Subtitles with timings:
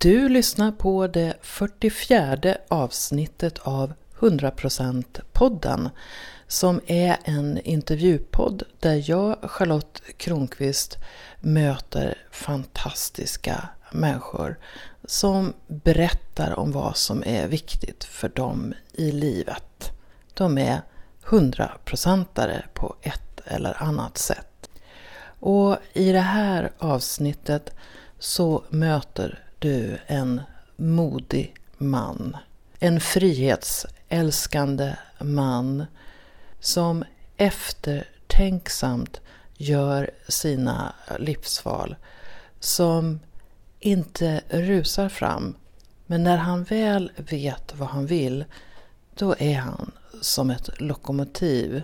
[0.00, 5.88] Du lyssnar på det 44 avsnittet av 100% podden
[6.46, 10.98] som är en intervjupodd där jag, Charlotte Kronqvist,
[11.40, 14.58] möter fantastiska människor
[15.04, 19.90] som berättar om vad som är viktigt för dem i livet.
[20.34, 20.82] De är
[21.22, 24.70] hundraprocentare på ett eller annat sätt.
[25.40, 27.70] Och i det här avsnittet
[28.18, 30.40] så möter du en
[30.76, 32.36] modig man.
[32.78, 35.84] En frihetsälskande man
[36.60, 37.04] som
[37.36, 39.20] eftertänksamt
[39.56, 41.96] gör sina livsval.
[42.60, 43.20] Som
[43.80, 45.54] inte rusar fram.
[46.06, 48.44] Men när han väl vet vad han vill,
[49.14, 51.82] då är han som ett lokomotiv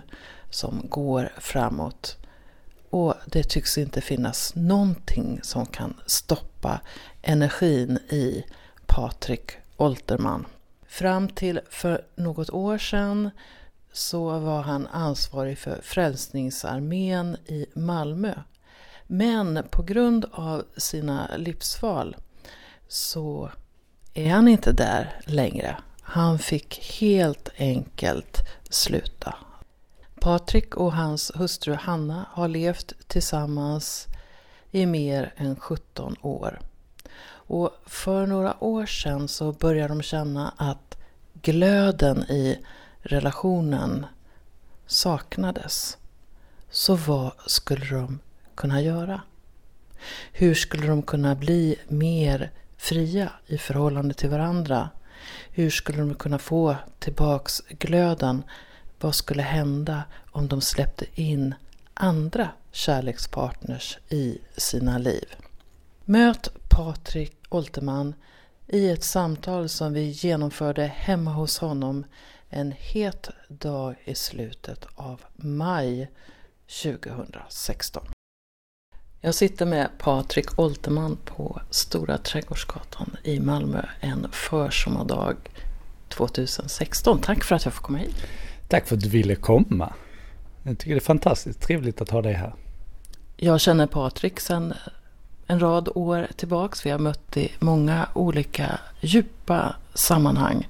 [0.49, 2.17] som går framåt.
[2.89, 6.54] Och det tycks inte finnas någonting som kan stoppa
[7.21, 8.45] energin i
[8.85, 10.45] Patrik Olterman.
[10.87, 13.29] Fram till för något år sedan
[13.93, 18.33] så var han ansvarig för Frälsningsarmén i Malmö.
[19.07, 22.15] Men på grund av sina livsval
[22.87, 23.51] så
[24.13, 25.77] är han inte där längre.
[26.01, 28.37] Han fick helt enkelt
[28.69, 29.35] sluta.
[30.21, 34.07] Patrik och hans hustru Hanna har levt tillsammans
[34.75, 36.59] i mer än 17 år.
[37.27, 40.97] Och för några år sedan så började de känna att
[41.33, 42.65] glöden i
[43.01, 44.05] relationen
[44.87, 45.97] saknades.
[46.69, 48.19] Så vad skulle de
[48.55, 49.21] kunna göra?
[50.31, 54.89] Hur skulle de kunna bli mer fria i förhållande till varandra?
[55.49, 58.43] Hur skulle de kunna få tillbaks glöden?
[58.99, 61.53] Vad skulle hända om de släppte in
[61.95, 65.35] andra kärlekspartners i sina liv?
[66.05, 68.15] Möt Patrik Olterman
[68.67, 72.05] i ett samtal som vi genomförde hemma hos honom
[72.49, 76.11] en het dag i slutet av maj
[76.83, 78.07] 2016.
[79.21, 85.35] Jag sitter med Patrik Olterman på Stora Trädgårdsgatan i Malmö en försommardag
[86.09, 87.21] 2016.
[87.21, 88.15] Tack för att jag får komma hit.
[88.67, 89.93] Tack för att du ville komma.
[90.67, 92.53] Jag tycker det är fantastiskt trevligt att ha dig här.
[93.37, 94.73] Jag känner Patrik sedan
[95.47, 96.85] en rad år tillbaks.
[96.85, 100.67] Vi har mött i många olika djupa sammanhang.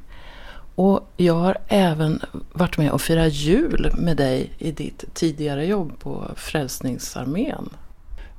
[0.76, 2.22] Och jag har även
[2.54, 7.70] varit med och firat jul med dig i ditt tidigare jobb på Frälsningsarmén.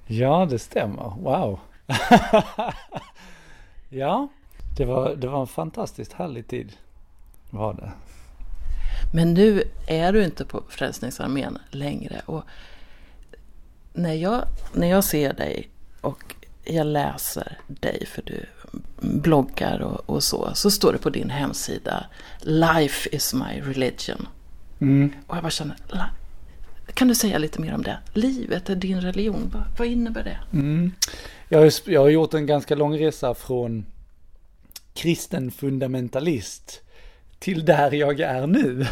[0.06, 1.12] Ja, det stämmer.
[1.21, 1.59] Wow.
[3.89, 4.28] ja,
[4.77, 6.72] det var, det var en fantastiskt härlig tid.
[7.50, 7.93] Var det.
[9.12, 12.22] Men nu är du inte på Frälsningsarmén längre.
[12.27, 12.44] Och
[13.93, 16.34] när jag, när jag ser dig och
[16.65, 18.47] jag läser dig, för du
[19.00, 22.06] bloggar och, och, så, så står det på din hemsida
[22.41, 24.28] Life is my religion.
[24.81, 25.12] Mm.
[25.27, 25.77] Och jag bara känner,
[26.95, 27.99] kan du säga lite mer om det?
[28.12, 30.39] Livet är din religion, vad, vad innebär det?
[30.53, 30.93] Mm.
[31.49, 33.87] Jag, har, jag har gjort en ganska lång resa från
[34.95, 36.83] kristen fundamentalist
[37.39, 38.87] till där jag är nu.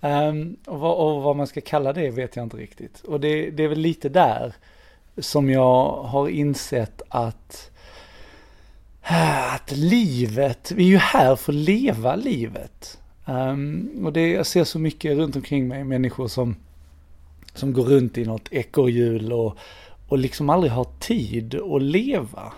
[0.00, 3.00] Um, och, vad, och, vad, man ska kalla det vet jag inte riktigt.
[3.00, 4.52] Och det, det är väl lite där
[5.18, 7.70] som jag har insett att
[9.02, 12.98] att livet, vi är ju här för att leva livet.
[13.26, 16.56] Um, och det, jag ser så mycket runt omkring mig, människor som,
[17.54, 19.56] som går runt i något ekorrhjul och,
[20.08, 22.52] och liksom aldrig har tid att leva.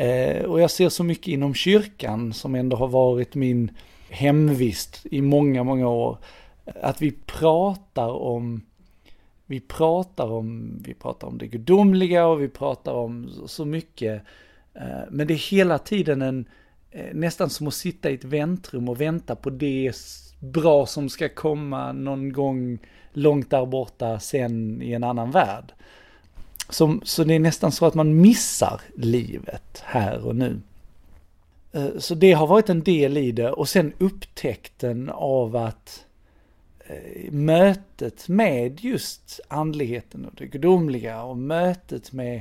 [0.00, 3.70] Uh, och jag ser så mycket inom kyrkan som ändå har varit min
[4.12, 6.18] hemvist i många, många år.
[6.64, 8.62] Att vi pratar om
[9.46, 14.22] vi pratar om, vi pratar om det gudomliga och vi pratar om så mycket
[14.74, 16.44] eh, men det är hela tiden en,
[16.90, 19.92] eh, nästan som att sitta i ett väntrum och vänta på det
[20.40, 22.78] bra som ska komma någon gång
[23.12, 25.72] långt där borta sen i en annan värld.
[26.68, 30.60] Som, så det är nästan så att man missar livet här och nu.
[31.72, 36.04] Eh, så det har varit en del i det och sen upptäckten av att
[36.86, 42.40] eh, mötet med just andligheten och det gudomliga och mötet med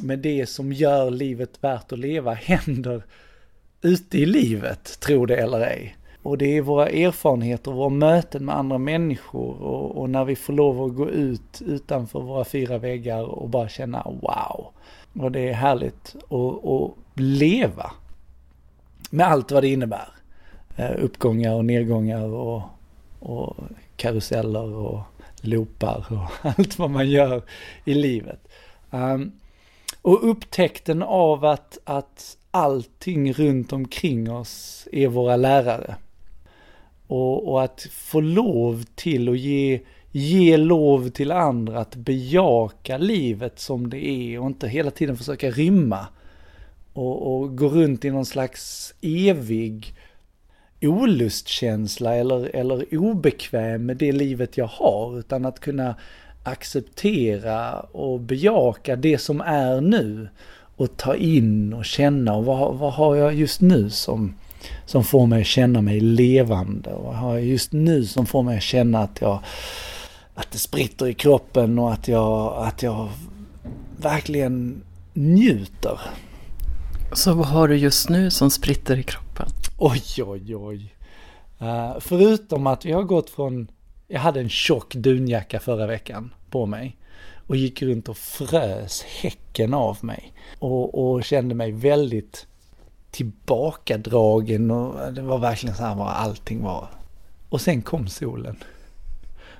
[0.00, 3.02] med det som gör livet värt att leva händer
[3.82, 5.96] ute i livet, tro det eller ej.
[6.22, 10.52] Och det är våra erfarenheter, våra möten med andra människor och, och, när vi får
[10.52, 14.66] lov att gå ut utanför våra fyra väggar och bara känna wow.
[15.20, 17.92] Och det är härligt att leva.
[19.10, 20.08] Med allt vad det innebär.
[20.76, 22.62] Eh, uppgångar och nedgångar och,
[23.20, 23.56] och
[23.96, 25.00] karuseller och
[25.40, 27.42] loopar och allt vad man gör
[27.84, 28.48] i livet.
[28.90, 29.32] Um,
[30.02, 35.94] Och upptäckten av att, att allting runt omkring oss är våra lärare.
[37.06, 39.80] Och, och att få lov till och ge,
[40.12, 45.50] ge lov till andra att bejaka livet som det är och inte hela tiden försöka
[45.50, 46.06] rymma.
[46.96, 49.94] Och, och gå runt i någon slags evig
[50.82, 55.94] olustkänsla eller, eller obekväm med det livet jag har, utan att kunna
[56.42, 60.28] acceptera och bejaka det som är nu
[60.76, 64.34] och ta in och känna och vad, vad har jag just nu som,
[64.86, 68.42] som får mig att känna mig levande och vad har jag just nu som får
[68.42, 69.42] mig att känna att jag
[70.34, 73.08] att det spritter i kroppen och att jag, att jag
[73.96, 74.82] verkligen
[75.14, 76.00] njuter.
[77.16, 79.48] Så vad har du just nu som spritter i kroppen?
[79.78, 80.94] Oj, oj, oj.
[81.62, 83.68] Uh, förutom att vi har gått från,
[84.08, 86.96] jag hade en tjock dunjacka förra veckan på mig
[87.46, 92.46] och gick runt och frös häcken av mig och, och kände mig väldigt
[93.10, 96.88] tillbakadragen och det var verkligen så här vad allting var.
[97.48, 98.56] Och sen kom solen.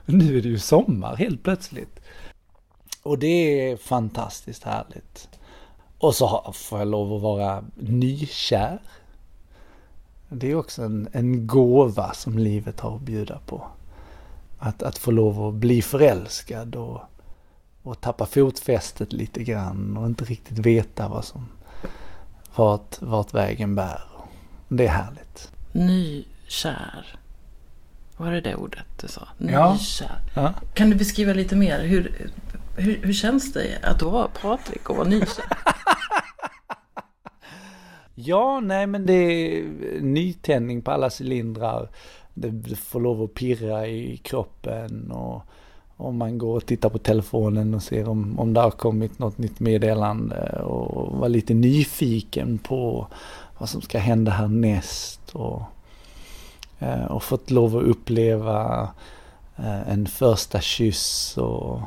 [0.07, 2.01] Nu är det ju sommar helt plötsligt.
[3.03, 5.29] Och det är fantastiskt härligt.
[5.99, 8.79] Och så får jag lov att vara nykär.
[10.29, 13.67] Det är också en, en gåva som livet har att bjuda på.
[14.59, 17.01] Att, att få lov att bli förälskad och,
[17.83, 21.49] och tappa fotfästet lite grann och inte riktigt veta vad som,
[22.55, 24.03] vart, vart vägen bär.
[24.69, 25.51] Det är härligt.
[25.73, 27.19] Nykär.
[28.17, 29.29] Var det det ordet du sa?
[29.39, 30.21] Nykär.
[30.35, 30.55] Ja.
[30.75, 31.85] Kan du beskriva lite mer?
[31.85, 32.31] Hur,
[32.77, 35.45] hur, hur känns det att vara Patrik och vara nykär?
[38.15, 39.65] ja, nej men det är
[40.01, 41.89] nytändning på alla cylindrar.
[42.35, 45.43] Det får lov att pirra i kroppen och
[45.97, 49.39] om man går och tittar på telefonen och ser om, om det har kommit något
[49.39, 53.07] nytt meddelande och vara lite nyfiken på
[53.59, 55.63] vad som ska hända härnäst och,
[56.79, 58.89] eh, och fått lov att uppleva
[59.57, 61.81] eh, en första kyss och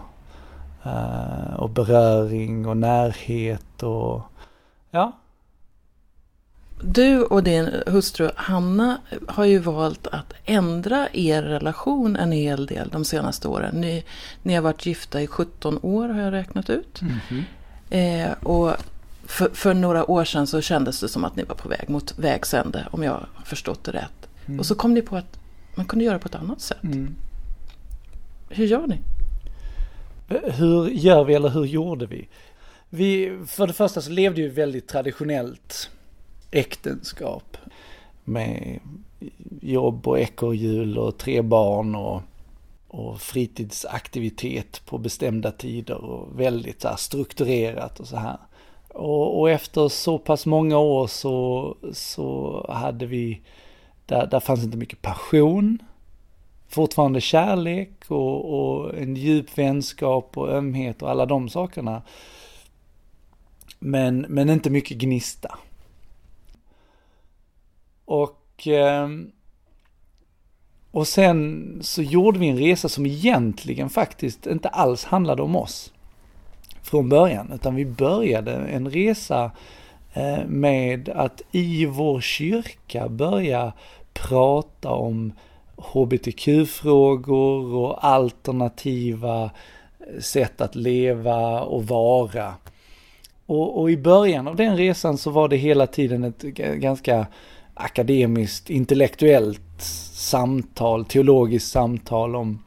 [0.86, 4.22] Uh, och beröring och närhet och
[4.92, 5.12] ja.
[6.82, 12.90] Du och din hustru Hanna har ju valt att ändra er relation en hel del
[12.90, 13.82] de senaste åren.
[13.82, 14.04] Ni,
[14.44, 17.02] ni har varit gifta i 17 år har jag räknat ut.
[17.02, 17.44] Mm -hmm.
[17.90, 18.76] eh, och
[19.26, 22.20] för, för, några år sedan så kändes det som att ni var på väg mot
[22.20, 24.30] vägs ände om jag har förstått det rätt.
[24.46, 24.60] Mm.
[24.60, 25.40] Och så kom ni på att
[25.76, 26.84] man kunde göra på ett annat sätt.
[26.84, 27.16] Mm.
[28.50, 29.00] Hur gör ni?
[30.30, 32.28] Hur gör vi eller hur gjorde vi?
[32.90, 35.90] Vi, för det första så levde ju väldigt traditionellt
[36.52, 37.58] äktenskap
[38.24, 38.80] med
[39.62, 42.22] jobb och ekorrhjul och tre barn och,
[42.88, 48.38] och fritidsaktivitet på bestämda tider och väldigt så strukturerat och så här.
[48.88, 53.42] Och, och, efter så pass många år så, så hade vi,
[54.06, 55.80] där, där fanns inte mycket passion
[56.70, 62.02] fortfarande kärlek och, och, en djup vänskap och ömhet och alla de sakerna.
[63.80, 65.58] Men, men inte mycket gnista.
[68.06, 69.32] Och, ehm,
[70.92, 75.94] och sen så gjorde vi en resa som egentligen faktiskt inte alls handlade om oss
[76.84, 79.52] från början, utan vi började en resa
[80.14, 83.74] eh, med att i vår kyrka börja
[84.14, 85.34] prata om
[85.94, 92.54] hbtq-frågor och alternativa eh, sätt att leva och vara.
[93.46, 96.42] Och, och, i början av den resan så var det hela tiden ett
[96.76, 97.28] ganska
[97.74, 99.82] akademiskt, intellektuellt
[100.14, 102.64] samtal, teologiskt samtal om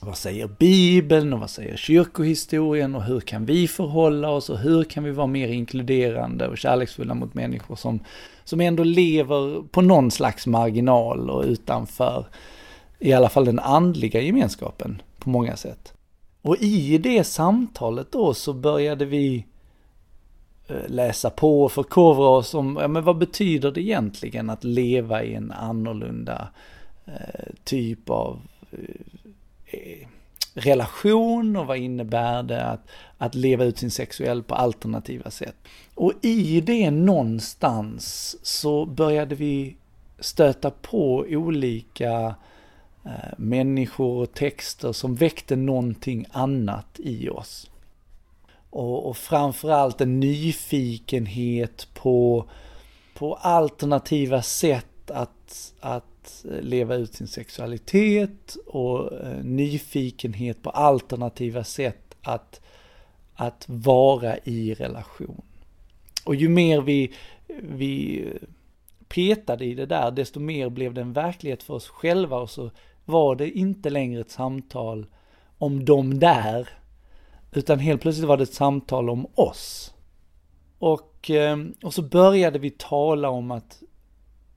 [0.00, 4.84] vad säger Bibeln och vad säger kyrkohistorien och hur kan vi förhålla oss och hur
[4.84, 8.00] kan vi vara mer inkluderande och kärleksfulla mot människor som,
[8.50, 12.26] som ändå lever på någon slags marginal och utanför
[12.98, 15.92] i alla fall den andliga gemenskapen på många sätt.
[16.42, 19.46] Och i det samtalet då så började vi
[20.68, 25.22] eh, läsa på och förkovra oss om, ja men vad betyder det egentligen att leva
[25.22, 26.48] i en annorlunda
[27.06, 28.40] eh, typ av
[29.66, 30.08] eh,
[30.54, 32.88] relation och vad innebär det att,
[33.18, 35.56] att leva ut sin sexuell på alternativa sätt.
[35.94, 39.76] Och i det någonstans så började vi
[40.20, 42.34] stöta på olika
[43.04, 47.70] eh, människor och texter som väckte någonting annat i oss.
[48.70, 52.44] Och, och framförallt en nyfikenhet på,
[53.14, 56.09] på alternativa sätt att, att
[56.44, 62.60] Eh, leva ut sin sexualitet och eh, nyfikenhet på alternativa sätt att,
[63.34, 65.42] att vara i relation.
[66.24, 67.12] Och ju mer vi,
[67.62, 68.24] vi
[69.08, 72.70] petade i det där, desto mer blev det en verklighet för oss själva och så
[73.04, 75.06] var det inte längre ett samtal
[75.58, 76.68] om de där,
[77.52, 79.94] utan helt plötsligt var det ett samtal om oss.
[80.78, 83.82] Och, eh, och så började vi tala om att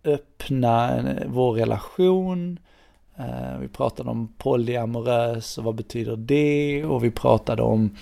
[0.04, 2.60] öppna vår relation,
[3.18, 7.98] eh, vi pratade om polyamorös och vad betyder det och vi pratade om,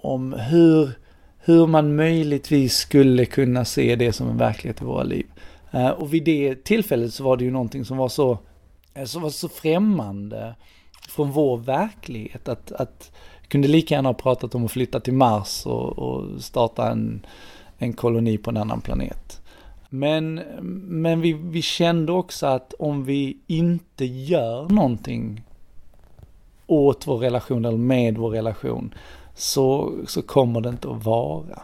[0.00, 0.90] om hur,
[1.38, 5.26] hur man möjligtvis skulle kunna se det som en verklighet i våra liv.
[5.70, 8.38] Eh, och vid det tillfället så var det ju någonting som var så,
[8.94, 10.54] eh, som var så främmande
[11.08, 13.12] från vår verklighet att, att
[13.48, 17.26] kunde lika gärna ha pratat om att flytta till Mars och, och starta en,
[17.78, 19.37] en koloni på en annan planet.
[19.88, 20.34] Men,
[21.02, 25.42] men vi, vi kände också att om vi inte gör någonting
[26.66, 28.94] åt vår relation eller med vår relation
[29.34, 31.62] så, så kommer det inte att vara.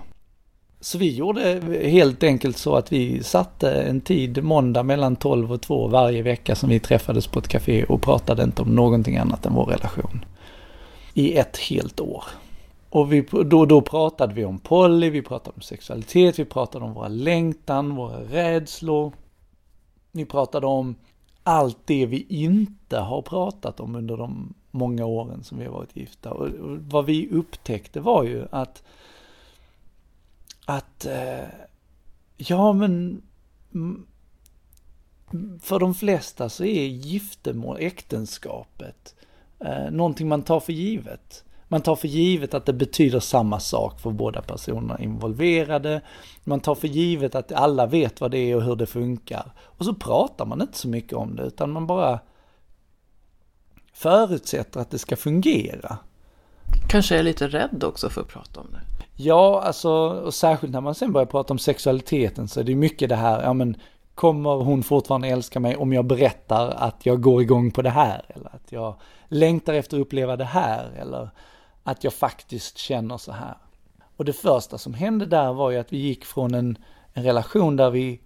[0.81, 5.61] Så vi gjorde helt enkelt så att vi satte en tid måndag mellan 12 och
[5.61, 9.47] 2 varje vecka som vi träffades på ett café och pratade inte om någonting annat
[9.47, 10.25] än vår relation.
[11.15, 12.25] I ett helt år.
[12.95, 16.95] Och vi, då, då pratade vi om poly, vi pratade om sexualitet, vi pratade om
[16.95, 19.13] våra längtan, våra rädslor.
[20.13, 20.95] Vi pratade om
[21.43, 25.97] allt det vi inte har pratat om under de många åren som vi har varit
[25.97, 26.31] gifta.
[26.31, 28.83] Och, och vad vi upptäckte var ju att,
[30.65, 31.49] att eh,
[32.37, 33.23] ja men
[33.75, 34.07] mm,
[35.63, 39.15] för de flesta så är giftermål, äktenskapet,
[39.61, 41.44] eh, någonting man tar för givet.
[41.69, 46.01] Man tar för givet att det betyder samma sak för båda personerna involverade.
[46.45, 49.53] Man tar för givet att alla vet vad det är och hur det funkar.
[49.61, 52.19] Och så pratar man inte så mycket om det, utan man bara
[53.93, 55.99] förutsätter att det ska fungera.
[56.89, 58.81] Kanske är lite rädd också för att prata om det.
[59.17, 63.09] Ja, alltså, och särskilt när man sen börjar prata om sexualiteten så är det mycket
[63.09, 63.77] det här, ja men
[64.15, 68.25] kommer hon fortfarande älska mig om jag berättar att jag går igång på det här?
[68.29, 68.95] Eller att jag
[69.29, 70.91] längtar efter att uppleva det här?
[70.97, 71.31] Eller
[71.85, 73.55] att jag faktiskt känner så här.
[74.17, 76.79] Och det första som hände där var ju att vi gick från en,
[77.13, 78.21] en relation där vi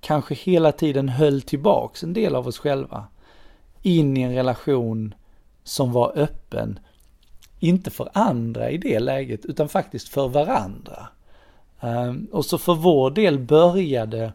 [0.00, 3.06] kanske hela tiden höll tillbaks en del av oss själva
[3.82, 5.14] in i en relation
[5.64, 6.78] som var öppen,
[7.58, 11.08] inte för andra i det läget, utan faktiskt för varandra.
[11.80, 14.32] Ehm, och så för vår del började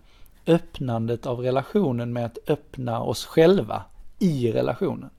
[0.47, 3.83] öppnandet av relationen med att öppna oss själva
[4.19, 5.09] i relationen.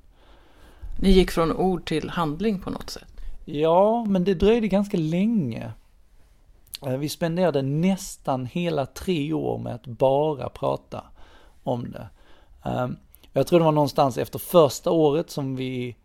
[1.01, 3.16] Ni gick från ord till handling på något sätt?
[3.49, 5.73] Ja, men det dröjde ganska länge.
[6.87, 11.05] Eh, vi spenderade nästan hela tre år med att bara prata
[11.63, 12.09] om det.
[12.65, 12.97] Ehm,
[13.33, 15.97] jag tror det var någonstans efter första året som vi,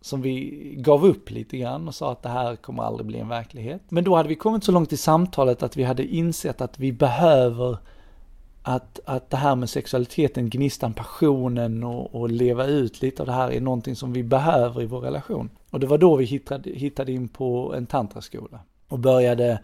[0.00, 3.28] som vi gav upp lite grann och sa att det här kommer aldrig bli en
[3.28, 3.82] verklighet.
[3.88, 6.92] Men då hade vi kommit så långt i samtalet att vi hade insett att vi
[6.92, 7.78] behöver
[8.62, 13.32] att, att det här med sexualiteten, gnistan, passionen och, och leva ut lite av det
[13.32, 15.50] här är någonting som vi behöver i vår relation.
[15.76, 19.58] Och det var då vi hittade, hittade in på en tantraskola och började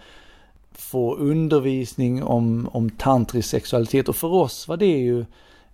[0.72, 5.24] få undervisning om, om tantrisk sexualitet och för oss var det ju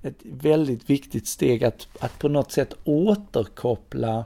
[0.03, 4.25] ett väldigt viktigt steg att, att på något sätt återkoppla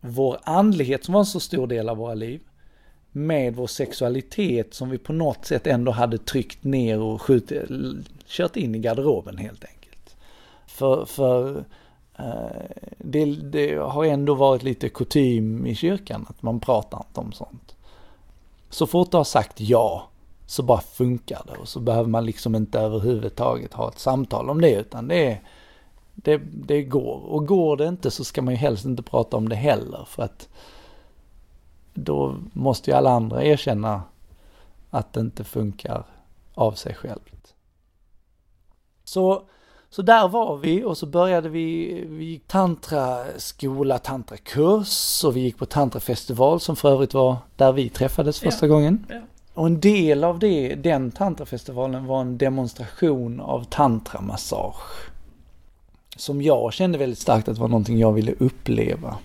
[0.00, 2.40] vår andlighet som var en så stor del av våra liv
[3.12, 7.62] med vår sexualitet som vi på något sätt ändå hade tryckt ner och skjutit,
[8.26, 10.16] kört in i garderoben helt enkelt.
[10.66, 11.64] För, för
[12.18, 17.32] Eh, det, det, har ändå varit lite kutym i kyrkan att man pratar inte om
[17.32, 17.76] sånt.
[18.70, 20.08] Så fort du har sagt ja
[20.46, 24.60] så bara funkar det och så behöver man liksom inte överhuvudtaget ha ett samtal om
[24.60, 25.40] det utan det,
[26.14, 27.24] det, det går.
[27.24, 30.22] Och går det inte så ska man ju helst inte prata om det heller för
[30.22, 30.48] att
[31.94, 34.02] då måste ju alla andra erkänna
[34.90, 36.04] att det inte funkar
[36.54, 37.54] av sig självt.
[39.04, 39.42] Så,
[39.92, 45.58] så där var vi och så började vi, vi gick tantraskola, tantrakurs och vi gick
[45.58, 48.72] på tantrafestival som för övrigt var där vi träffades första ja.
[48.72, 49.06] gången.
[49.08, 49.20] Ja.
[49.54, 55.10] Och en del av det, den tantrafestivalen var en demonstration av tantramassage.
[56.16, 59.18] Som jag kände väldigt starkt att det var någonting jag ville uppleva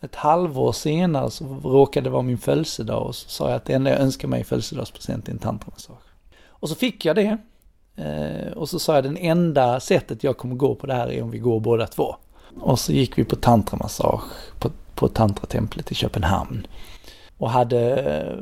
[0.00, 3.72] ett halvår senare så råkade det vara min födelsedag och så sa jag att det
[3.72, 6.10] enda jag önskar mig i födelsedagspresent är en tantramassage.
[6.46, 7.38] Och så fick jag det.
[7.96, 11.22] Eh, och så sa jag den enda sättet jag kommer gå på det här är
[11.22, 12.16] om vi går båda två.
[12.60, 14.24] Och så gick vi på tantramassage
[14.58, 16.66] på, på tantratemplet i Köpenhamn.
[17.38, 18.38] Och hade eh,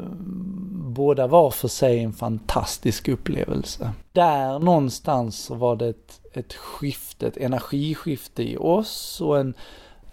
[0.70, 3.92] båda var för sig en fantastisk upplevelse.
[4.12, 9.54] Där någonstans så var det ett, ett skifte, ett energiskifte i oss och en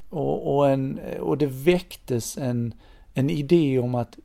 [0.09, 2.73] och, och, en, och det väcktes en,
[3.13, 4.17] en idé om att,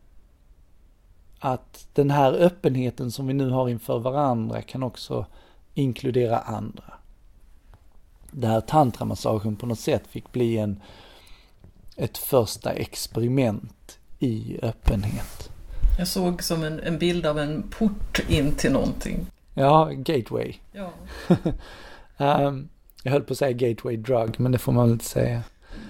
[1.40, 5.26] att den här öppenheten som vi nu har inför varandra kan också
[5.74, 6.94] inkludera andra.
[8.30, 10.80] Där tantramassagen på något sätt fick bli en,
[11.96, 15.50] ett första experiment i öppenhet.
[15.98, 19.26] Jag såg som en, en bild av en port in till någonting.
[19.54, 20.54] Ja, gateway.
[20.72, 20.90] Ja.
[22.16, 22.68] um,
[23.02, 25.42] jag höll på att säga gateway drug, men det får man väl inte säga.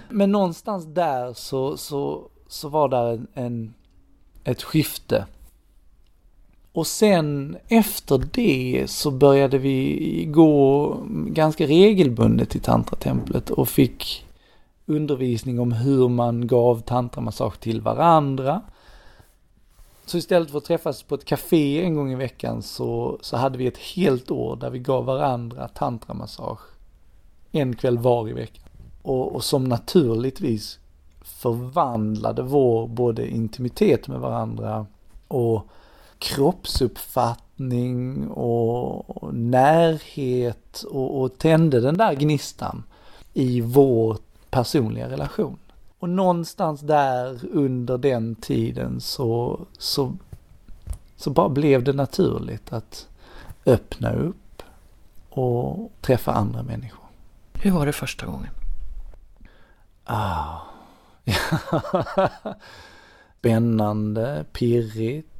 [0.09, 3.73] Men någonstans där så, så, så var där en, en,
[4.43, 5.25] ett skifte.
[6.73, 14.25] Och sen efter det så började vi gå ganska regelbundet till tantratemplet och fick
[14.85, 18.61] undervisning om hur man gav tantramassage till varandra.
[20.05, 23.57] Så istället för att träffas på ett café en gång i veckan så, så hade
[23.57, 26.71] vi ett helt år där vi gav varandra tantramassage
[27.51, 28.65] en kväll var i veckan.
[29.01, 30.79] Och, och som naturligtvis
[31.21, 34.85] förvandlade vår både intimitet med varandra
[35.27, 35.67] och
[36.21, 42.83] kroppsuppfattning och, och närhet och, och tände den där gnistan
[43.33, 44.17] i vår
[44.49, 45.57] personliga relation.
[45.99, 50.13] Och någonstans där under den tiden så, så,
[51.15, 53.07] så bara blev det naturligt att
[53.65, 54.63] öppna upp
[55.29, 57.05] och träffa andra människor.
[57.53, 58.51] Hur var det första gången?
[60.03, 60.57] Ah.
[63.39, 65.30] Spännande, pirrigt,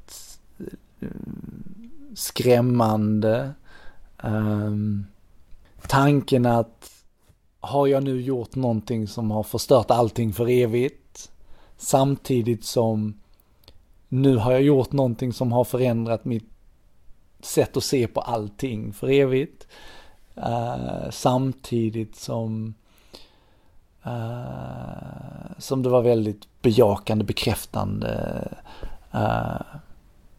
[2.16, 3.54] skrämmande.
[4.24, 5.06] Um,
[5.88, 6.92] tanken att
[7.60, 11.32] har jag nu gjort någonting som har förstört allting för evigt?
[11.78, 13.20] Samtidigt som
[14.10, 16.50] nu har jag gjort någonting som har förändrat mitt
[17.40, 19.68] sätt att se på allting för evigt.
[20.38, 22.74] Uh, samtidigt som
[24.06, 28.48] uh, som det var väldigt bejakande, bekräftande.
[29.16, 29.62] Uh,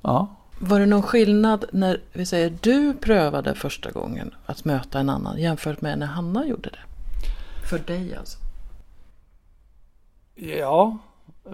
[0.02, 0.36] ja.
[0.64, 5.38] Var det någon skillnad när vi säger du prövade första gången att möta en annan
[5.38, 6.78] jämfört med när Hanna gjorde det?
[7.68, 8.38] För dig alltså?
[10.34, 10.98] Ja,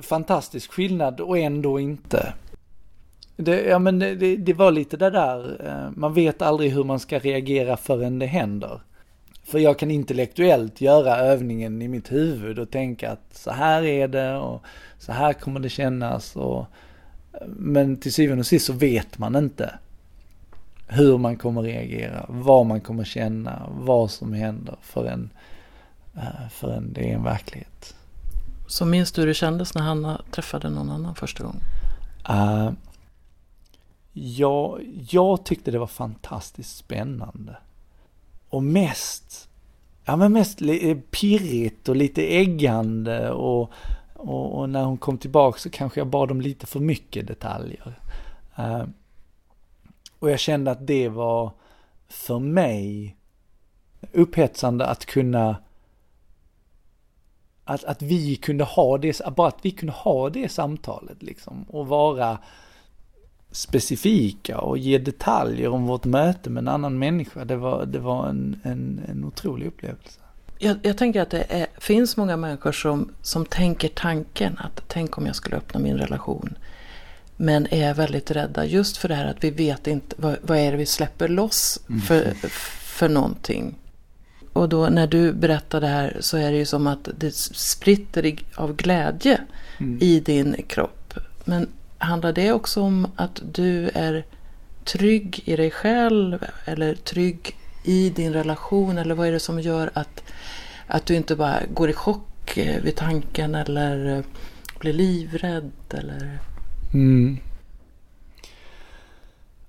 [0.02, 2.32] fantastisk skillnad och ändå inte.
[3.36, 7.00] Det, ja men det, det, var lite det där, eh, man vet aldrig hur man
[7.00, 8.80] ska reagera förrän det händer.
[9.44, 14.08] För jag kan intellektuellt göra övningen i mitt huvud och tänka att så här är
[14.08, 14.62] det och
[14.98, 16.66] så här kommer det kännas och
[17.46, 19.78] men till syvende och sist så vet man inte
[20.88, 25.30] hur man kommer reagera, vad man kommer känna, vad som händer förrän,
[26.16, 27.94] eh, förrän det är en verklighet.
[28.66, 31.62] Så minns du hur det kändes när Hanna träffade någon annan första gången?
[32.30, 32.70] Uh,
[34.12, 37.56] jag, jag tyckte det var fantastiskt spännande.
[38.48, 39.48] Och mest,
[40.04, 40.58] ja men mest
[41.10, 43.72] pirrigt och lite äggande och,
[44.18, 48.00] och, och, när hon kom tillbaka så kanske jag bad om lite för mycket detaljer.
[48.58, 48.84] Uh,
[50.18, 51.50] och jag kände att det var
[52.08, 53.16] för mig
[54.12, 55.56] upphetsande att kunna
[57.64, 61.86] att, att vi kunde ha det, bara att vi kunde ha det samtalet liksom och
[61.86, 62.38] vara
[63.50, 67.44] specifika och ge detaljer om vårt möte med en annan människa.
[67.44, 70.20] Det var, det var en, en, en otrolig upplevelse.
[70.58, 75.18] Jag, jag tänker att det är, finns många människor som, som tänker tanken att tänk
[75.18, 76.58] om jag skulle öppna min relation.
[77.36, 80.70] Men är väldigt rädda just för det här att vi vet inte vad, vad är
[80.70, 82.00] det vi släpper loss mm.
[82.00, 82.34] för, mm.
[82.80, 83.74] för någonting.
[84.52, 88.38] Och då när du berättar det här så är det ju som att det spritter
[88.54, 89.40] av glädje
[89.80, 89.98] mm.
[90.02, 91.14] i din kropp.
[91.44, 91.68] Men
[91.98, 94.24] handlar det också om att du är
[94.84, 98.98] trygg i dig själv eller trygg i din relation?
[98.98, 100.22] Eller vad är det som gör att,
[100.86, 104.24] att du inte bara går i chock eh, vid tanken eller eh,
[104.80, 105.72] blir livrädd?
[105.90, 106.38] Eller?
[106.94, 107.38] Mm.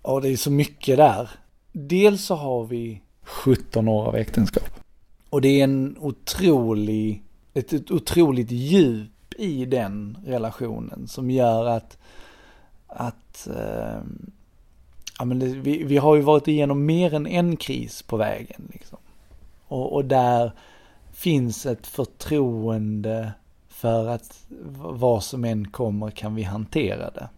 [0.03, 1.29] Ja, det är så mycket där.
[1.71, 4.79] Dels så har vi 17 år av äktenskap.
[5.29, 11.97] Och det är en otrolig, ett, ett otroligt djup i den relationen som gör att,
[12.87, 14.01] att eh,
[15.19, 18.69] ja, men det, vi, vi har ju varit igenom mer än en kris på vägen.
[18.73, 18.97] Liksom.
[19.67, 20.51] Och, och där
[21.11, 23.31] finns ett förtroende
[23.67, 27.29] för att vad som än kommer kan vi hantera det.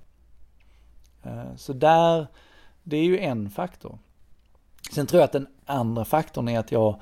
[1.23, 2.27] Eh, så där,
[2.83, 3.97] det är ju en faktor.
[4.91, 6.99] Sen tror jag att den andra faktorn är att jag,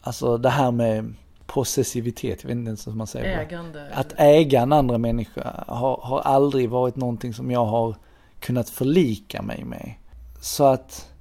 [0.00, 1.14] alltså det här med
[1.46, 3.90] possessivitet, jag vet inte ens hur man säger Ägande.
[3.94, 7.96] Att äga en andra människa har, har aldrig varit någonting som jag har
[8.42, 9.94] kunnat förlika mig med.
[10.40, 11.12] Så att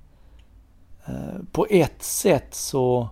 [1.05, 3.09] eh, på ett sätt så,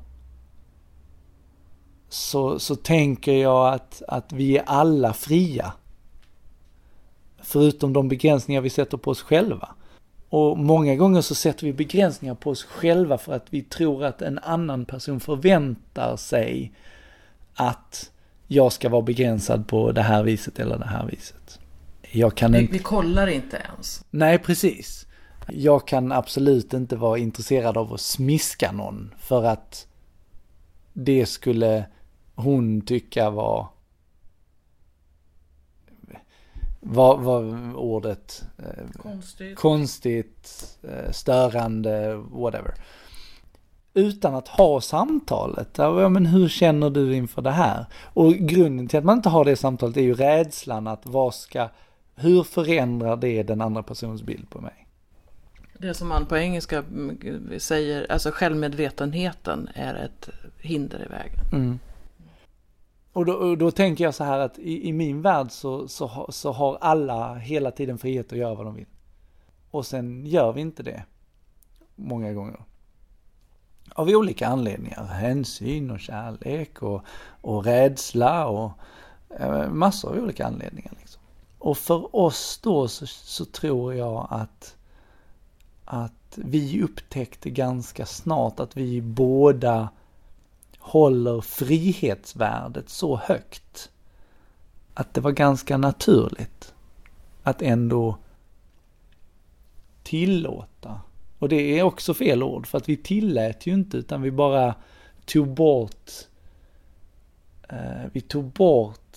[2.10, 5.74] så, så tänker jag att, att vi är alla fria
[7.42, 9.70] Förutom de begränsningar vi sätter på oss själva.
[10.30, 14.22] Och många gånger så sätter vi begränsningar på oss själva för att vi tror att
[14.22, 16.72] en annan person förväntar sig
[17.54, 18.12] att
[18.48, 21.59] jag ska vara begränsad på det här viset eller det här viset.
[22.12, 22.74] Jag kan vi, inte...
[22.74, 24.06] vi kollar inte ens.
[24.10, 25.06] Nej, precis.
[25.48, 29.88] Jag kan absolut inte vara intresserad av att smiska någon för att
[30.94, 31.86] det skulle
[32.36, 33.68] hon tycka var
[36.80, 38.44] vad var ordet?
[38.98, 39.58] Konstigt.
[39.58, 42.74] Konstigt, eh, störande, whatever.
[43.94, 45.70] Utan att ha samtalet.
[45.78, 47.86] Ja, men hur känner du inför det här?
[48.14, 51.70] Och grunden till att man inte har det samtalet är ju rädslan att vad ska,
[52.20, 54.88] hur förändrar det den andra personens bild på mig?
[55.78, 56.84] Det som man på engelska
[57.58, 60.30] säger, alltså självmedvetenheten är ett
[60.60, 61.40] hinder i vägen.
[61.52, 61.80] Mm.
[63.14, 66.28] Och då, och då, tänker jag så här att i, i min värld så, så,
[66.30, 68.86] så, har alla hela tiden frihet att göra vad de vill.
[69.72, 71.04] Och sen gör vi inte det.
[71.96, 72.60] Många gånger.
[73.94, 75.06] Av olika anledningar.
[75.06, 77.02] Hänsyn och kärlek och,
[77.42, 78.72] och rädsla och
[79.40, 80.94] eh, massor av olika anledningar.
[81.00, 81.19] Liksom.
[81.60, 84.76] Och för oss då så, så tror jag att,
[85.86, 89.90] att vi upptäckte ganska snart att vi båda
[90.80, 93.92] håller frihetsvärdet så högt
[94.94, 96.74] att det var ganska naturligt
[97.44, 98.18] att ändå
[100.04, 101.02] tillåta.
[101.40, 104.76] Och det är också fel ord för att vi tillät ju inte utan vi bara
[105.26, 106.12] tog bort
[107.70, 109.09] eh, vi tog bort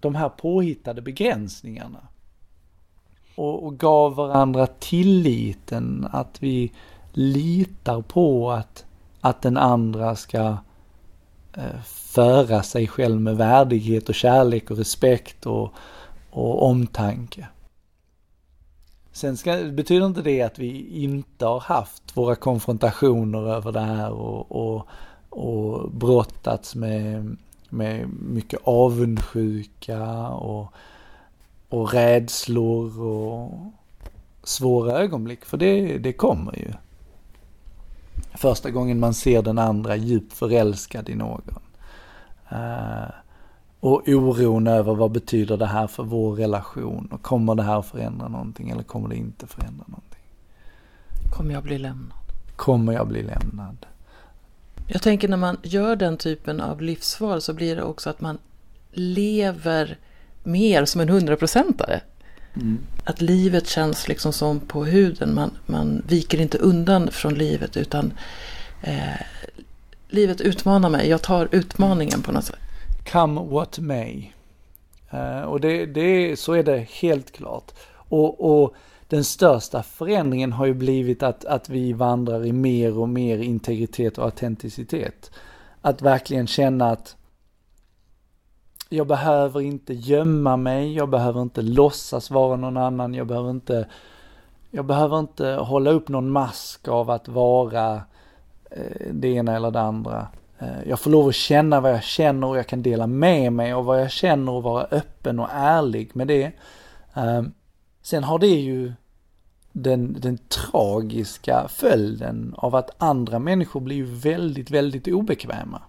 [0.00, 2.08] de här påhittade begränsningarna.
[3.34, 6.72] Och, och gav varandra tilliten att vi
[7.12, 8.86] litar på att
[9.26, 10.56] att den andra ska
[11.52, 15.72] eh, föra sig själv med värdighet och kärlek och respekt och,
[16.30, 17.48] och omtanke.
[19.12, 24.10] Sen ska, betyder inte det att vi inte har haft våra konfrontationer över det här
[24.10, 24.86] och, och,
[25.30, 27.36] och brottats med,
[27.70, 30.72] med mycket avundsjuka och,
[31.68, 33.52] och rädslor och
[34.42, 36.72] svåra ögonblick, för det, det kommer ju
[38.34, 41.58] första gången man ser den andra djupt förälskad i någon.
[42.52, 43.10] Uh,
[43.80, 48.28] och oron över vad betyder det här för vår relation och kommer det här förändra
[48.28, 50.20] någonting eller kommer det inte förändra någonting?
[51.36, 52.18] Kommer jag bli lämnad?
[52.56, 53.86] Kommer jag bli lämnad?
[54.86, 58.38] Jag tänker när man gör den typen av livsval så blir det också att man
[58.92, 59.98] lever
[60.42, 62.00] mer som en hundraprocentare.
[62.54, 62.78] Mm.
[63.04, 65.34] Att livet känns liksom som på huden.
[65.34, 68.12] Man, man viker inte undan från livet utan
[68.82, 69.20] eh,
[70.08, 71.08] livet utmanar mig.
[71.08, 72.58] Jag tar utmaningen på något sätt.
[73.12, 74.30] Come what may.
[75.14, 77.72] Uh, och det, det, så är det helt klart.
[77.92, 78.74] Och, och,
[79.08, 84.18] den största förändringen har ju blivit att, att vi vandrar i mer och mer integritet
[84.18, 85.30] och autenticitet.
[85.80, 87.16] Att verkligen känna att
[88.88, 93.88] jag behöver inte gömma mig, jag behöver inte låtsas vara någon annan, jag behöver inte,
[94.70, 97.94] jag behöver inte hålla upp någon mask av att vara
[98.70, 100.26] eh, det ena eller det andra.
[100.58, 103.72] Eh, jag får lov att känna vad jag känner och jag kan dela med mig
[103.72, 106.52] av vad jag känner och vara öppen och ärlig med det.
[107.14, 107.52] Ehm,
[108.06, 108.92] Sen har det ju
[109.72, 115.82] den, den tragiska följden av att andra människor blir väldigt, väldigt obekväma.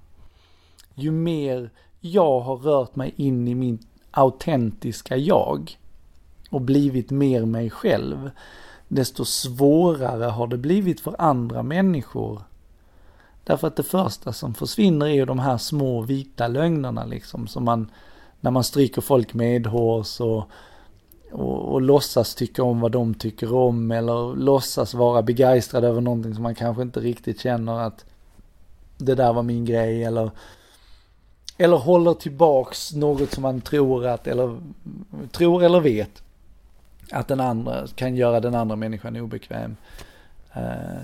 [0.96, 3.80] Ju mer jag har rört mig in i min
[4.12, 5.80] autentiska jag
[6.50, 8.32] och blivit mer mig själv,
[8.88, 12.42] desto svårare har det blivit för andra människor.
[13.44, 17.66] Därför att det första som försvinner är ju de här små vita lögnerna liksom, som
[17.66, 17.92] man,
[18.40, 20.50] när man stryker folk medhårs och,
[21.32, 26.34] och, och låtsas tycka om vad de tycker om eller låtsas vara begeistrad över någonting
[26.34, 28.06] som man kanske inte riktigt känner att
[28.98, 30.32] det där var min grej eller
[31.58, 34.60] eller håller tillbaks något som man tror att, eller
[35.32, 36.24] tror eller vet
[37.12, 39.76] att den andra kan göra den andra människan obekväm.
[40.54, 41.04] Eh,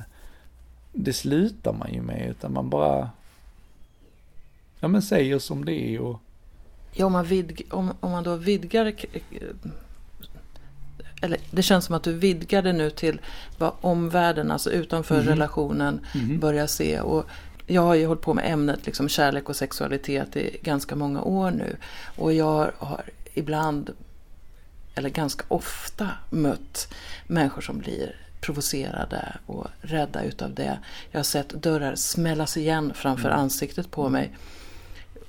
[0.92, 3.10] det slutar man ju med, utan man bara,
[4.80, 6.20] ja men säger som det är och...
[6.96, 8.94] Ja, om man, vidg, om, om man då vidgar,
[11.24, 13.22] eller det känns som att du vidgar det nu till
[13.58, 15.28] vad omvärlden, alltså utanför mm.
[15.28, 16.40] relationen, mm.
[16.40, 17.00] börjar se.
[17.00, 17.26] Och
[17.68, 21.52] jag har ju hållit på med ämnet liksom kärlek och sexualitet i ganska många år
[21.52, 21.76] nu.
[22.16, 23.90] Och jag har ibland,
[24.96, 26.94] eller ganska ofta, mött
[27.28, 30.80] människor som blir provocerade och rädda utav det.
[31.12, 33.40] Jag har sett dörrar smällas igen framför mm.
[33.40, 34.32] ansiktet på mig.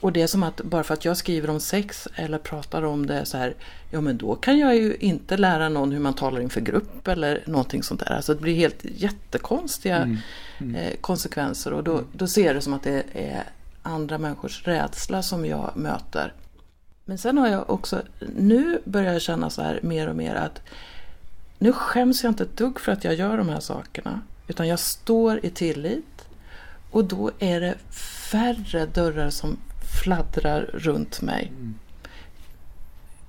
[0.05, 3.07] Och det är som att bara för att jag skriver om sex eller pratar om
[3.07, 3.55] det så här,
[3.91, 7.43] ja men då kan jag ju inte lära någon hur man talar inför grupp eller
[7.47, 8.13] någonting sånt där.
[8.13, 10.19] Alltså det blir helt jättekonstiga mm.
[10.59, 10.75] Mm.
[10.75, 13.45] Eh, konsekvenser och då, då ser jag det som att det är
[13.83, 16.33] andra människors rädsla som jag möter.
[17.05, 18.03] Men sen har jag också,
[18.37, 20.63] nu börjar jag känna så här mer och mer att
[21.59, 24.21] nu skäms jag inte ett dugg för att jag gör de här sakerna.
[24.49, 26.25] Utan jag står i tillit
[26.91, 27.75] och då är det
[28.31, 29.57] färre dörrar som
[30.03, 31.53] fladdrar runt mig.
[31.57, 31.75] Mm.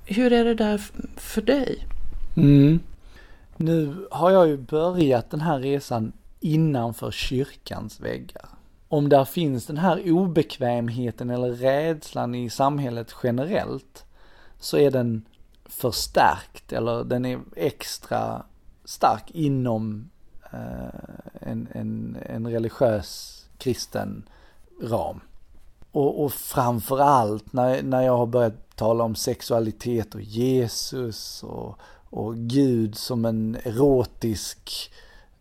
[0.06, 0.78] Hur är det där
[1.18, 1.88] för dig?
[2.38, 2.80] Mm.
[3.58, 8.46] Nu har jag ju börjat den här resan innanför kyrkans väggar.
[8.88, 14.06] Om där finns den här obekvämheten eller rädslan i samhället generellt
[14.60, 15.26] så är den
[15.66, 18.44] förstärkt eller den är extra
[18.86, 20.10] stark inom
[20.54, 21.00] eh,
[21.42, 24.24] en, en, en religiös kristen
[24.82, 25.22] ram.
[25.96, 31.80] Och, och framförallt när, när jag har börjat tala om sexualitet och Jesus och,
[32.10, 34.92] och Gud som en erotisk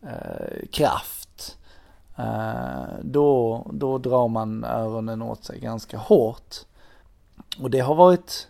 [0.03, 1.59] eh, kraft.
[2.17, 6.57] Eh, då, då drar man öronen åt sig ganska hårt.
[7.59, 8.49] Och det har varit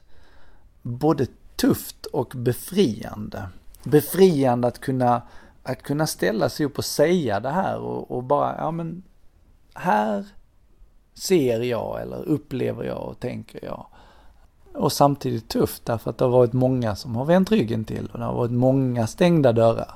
[0.83, 3.49] både tufft och befriande.
[3.85, 5.23] Befriande att kunna,
[5.63, 9.03] att kunna ställa sig upp och säga det här och, och bara, ja men
[9.75, 10.27] här
[11.15, 13.87] ser jag eller upplever jag och tänker jag.
[14.75, 18.19] Och samtidigt tufft därför att det har varit många som har vänt ryggen till och
[18.19, 19.95] det har varit många stängda dörrar.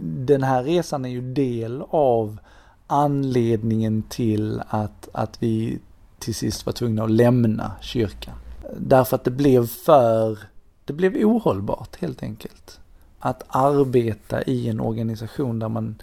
[0.00, 2.38] Den här resan är ju del av
[2.86, 5.78] anledningen till att, att vi
[6.18, 8.34] till sist var tvungna att lämna kyrkan.
[8.76, 10.38] Därför att det blev för,
[10.84, 12.80] det blev ohållbart helt enkelt.
[13.18, 16.02] Att arbeta i en organisation där man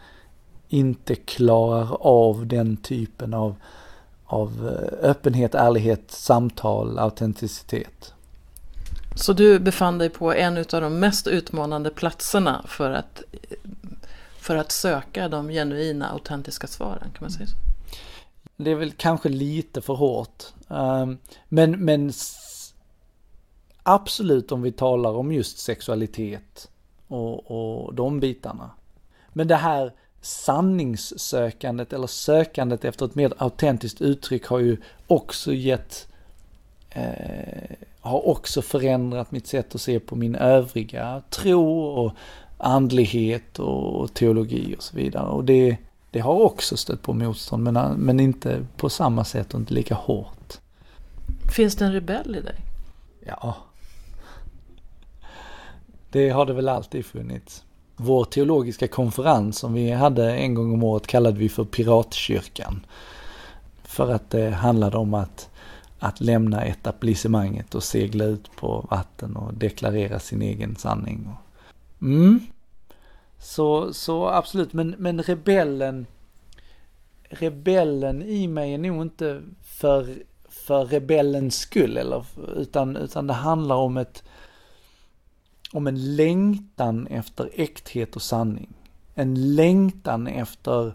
[0.68, 3.56] inte klarar av den typen av,
[4.26, 8.14] av eh, öppenhet, ärlighet, samtal, autenticitet.
[9.16, 13.24] Så du befann dig på en av de mest utmanande platserna för att,
[14.40, 17.56] för att söka de genuina, autentiska svaren, kan man säga så?
[18.58, 20.44] Det är väl kanske lite för hårt.
[20.70, 21.18] Ehm,
[21.50, 22.14] men, men
[23.84, 26.70] absolut om vi talar om just sexualitet
[27.08, 28.70] och, och de bitarna.
[29.34, 29.94] Men det här
[30.26, 36.08] sanningssökandet eller sökandet efter ett mer autentiskt uttryck har ju också gett,
[36.90, 42.14] eh, har också förändrat mitt sätt att se på min övriga tro och
[42.58, 45.28] andlighet och teologi och så vidare.
[45.28, 45.78] Och det,
[46.12, 49.96] det har också stött på motstånd men, men inte på samma sätt och inte lika
[49.96, 50.58] hårt.
[51.56, 52.56] Finns det en rebell i dig?
[53.26, 53.56] Ja.
[56.10, 57.65] Det har det väl alltid funnits
[57.96, 62.86] vår teologiska konferens som vi hade en gång om året kallade vi för Piratkyrkan.
[63.84, 65.50] För att det handlade om att,
[66.00, 71.30] att lämna etablissemanget och segla ut på vatten och deklarera sin egen sanning.
[72.02, 72.40] Mm.
[73.40, 76.06] Så, så absolut, men, men rebellen,
[77.30, 80.16] rebellen i mig är nog inte för,
[80.50, 84.24] för rebellens skull, eller, utan, utan det handlar om ett,
[85.76, 88.74] om en längtan efter äkthet och sanning.
[89.16, 90.94] En längtan efter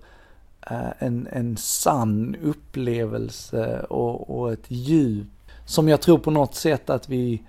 [0.70, 5.26] eh, en, en sann upplevelse och, och ett djup
[5.64, 7.42] som jag tror på något sätt att vi,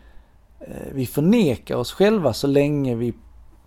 [0.59, 3.13] eh, vi förnekar oss själva så länge vi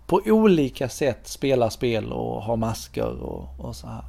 [0.07, 4.03] på olika sätt spelar spel och har masker och, och så här.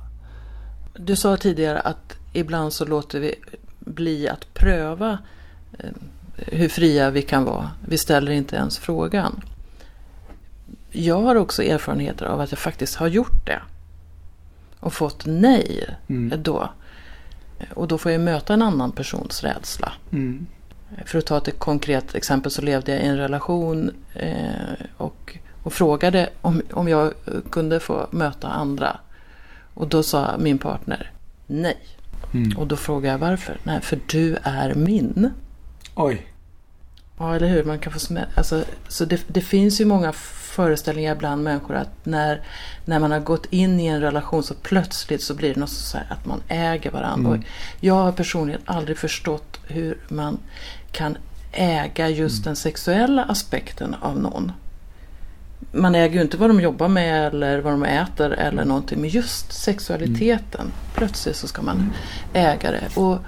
[0.98, 3.34] Du sa tidigare att ibland så låter vi
[3.78, 5.18] bli att pröva
[5.78, 5.90] eh,
[6.36, 7.70] hur fria vi kan vara.
[7.88, 9.42] Vi ställer inte ens frågan.
[10.90, 13.60] Jag har också erfarenheter av att jag faktiskt har gjort det.
[14.80, 16.42] Och fått nej mm.
[16.42, 16.70] då.
[17.74, 19.92] Och då får jag möta en annan persons rädsla.
[20.12, 20.46] Mm.
[21.04, 25.72] För att ta ett konkret exempel så levde jag i en relation eh, och, och
[25.72, 27.12] frågade om, om jag
[27.50, 28.98] kunde få möta andra.
[29.74, 31.10] Och då sa min partner
[31.46, 31.76] nej.
[32.34, 32.58] Mm.
[32.58, 33.56] Och då frågade jag varför.
[33.62, 35.30] Nej, för du är min.
[35.96, 36.26] Oj.
[37.18, 37.64] Ja, eller hur?
[37.64, 42.06] Man kan få smä- alltså, Så det, det finns ju många föreställningar bland människor att
[42.06, 42.42] när,
[42.84, 45.96] när man har gått in i en relation så plötsligt så blir det något så
[45.96, 47.30] här att man äger varandra.
[47.30, 47.44] Mm.
[47.80, 50.38] jag har personligen aldrig förstått hur man
[50.92, 51.16] kan
[51.52, 52.44] äga just mm.
[52.44, 54.52] den sexuella aspekten av någon.
[55.72, 59.00] Man äger ju inte vad de jobbar med eller vad de äter eller någonting.
[59.00, 60.60] Men just sexualiteten.
[60.60, 60.72] Mm.
[60.94, 61.92] Plötsligt så ska man mm.
[62.32, 63.00] äga det.
[63.00, 63.18] Och,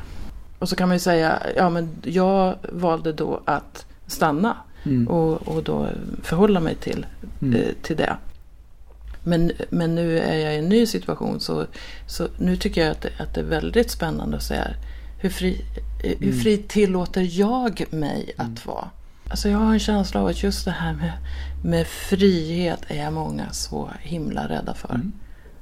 [0.58, 4.56] och så kan man ju säga, ja men jag valde då att stanna.
[4.84, 5.08] Mm.
[5.08, 5.88] Och, och då
[6.22, 7.06] förhålla mig till,
[7.42, 7.54] mm.
[7.54, 8.16] eh, till det.
[9.24, 11.66] Men, men nu är jag i en ny situation så,
[12.06, 14.68] så nu tycker jag att det, att det är väldigt spännande att säga
[15.20, 15.64] Hur fri,
[16.02, 16.38] hur mm.
[16.38, 18.58] fri tillåter jag mig att mm.
[18.64, 18.90] vara?
[19.30, 21.12] Alltså jag har en känsla av att just det här med,
[21.64, 24.94] med frihet är många så himla rädda för.
[24.94, 25.12] Mm.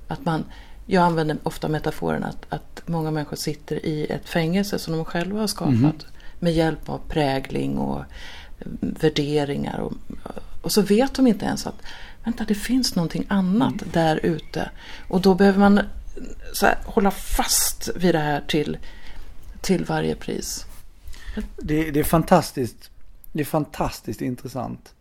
[0.08, 0.44] Att man,
[0.86, 5.40] jag använder ofta metaforen att, att många människor sitter i ett fängelse som de själva
[5.40, 5.74] har skapat.
[5.74, 5.96] Mm.
[6.38, 8.04] Med hjälp av prägling och
[8.80, 9.78] värderingar.
[9.78, 9.92] Och,
[10.62, 11.82] och så vet de inte ens att
[12.24, 13.88] vänta, det finns någonting annat mm.
[13.92, 14.70] där ute.
[15.08, 15.80] Och då behöver man
[16.62, 18.78] här, hålla fast vid det här till,
[19.60, 20.66] till varje pris.
[21.56, 22.90] Det, det är fantastiskt.
[23.32, 24.94] Det är fantastiskt intressant.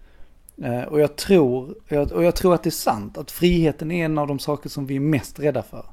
[0.63, 1.75] Eh, och jag, tror,
[2.13, 4.85] och jag tror att det är sant att friheten är en av de saker som
[4.85, 5.85] vi är mest rädda för.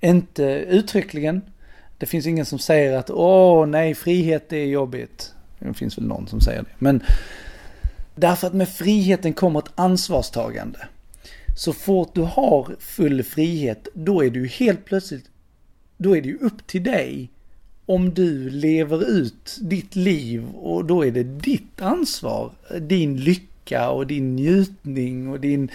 [0.00, 1.42] Inte uttryckligen.
[1.98, 5.34] Det finns ingen som säger att åh nej, frihet är jobbigt.
[5.58, 6.68] Det finns väl någon som säger det.
[6.78, 7.02] Men
[8.14, 10.78] därför att med friheten kommer ett ansvarstagande.
[11.56, 15.24] Så fort du har full frihet, då är du helt plötsligt,
[15.96, 17.30] då är det ju upp till dig
[17.86, 24.06] om du lever ut ditt liv och då är det ditt ansvar, din lycka och
[24.06, 25.70] din njutning och din,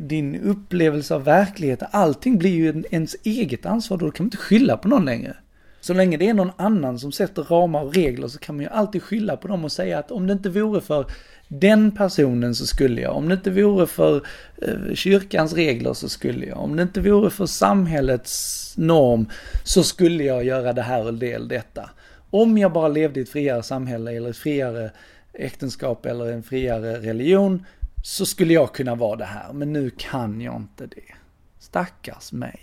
[0.00, 1.88] din upplevelse av verkligheten.
[1.90, 5.36] Allting blir ju ens eget ansvar, då kan man inte skylla på någon längre.
[5.80, 8.70] Så länge det är någon annan som sätter ramar och regler så kan man ju
[8.70, 11.06] alltid skylla på dem och säga att om det inte vore för
[11.48, 13.16] den personen så skulle jag.
[13.16, 14.26] Om det inte vore för
[14.62, 16.58] eh, kyrkans regler så skulle jag.
[16.58, 19.26] Om det inte vore för samhällets norm
[19.64, 21.90] så skulle jag göra det här och del detta.
[22.30, 24.90] Om jag bara levde i ett friare samhälle eller ett friare
[25.34, 27.66] äktenskap eller en friare religion
[28.02, 29.52] så skulle jag kunna vara det här.
[29.52, 31.14] Men nu kan jag inte det.
[31.58, 32.60] Stackars mig.